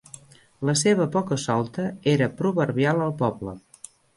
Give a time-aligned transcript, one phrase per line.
[0.69, 1.85] La seva poca-solta
[2.17, 3.59] era proverbial al poble.